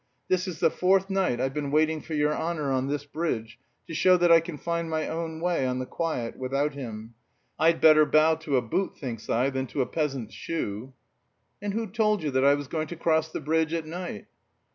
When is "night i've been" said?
1.11-1.69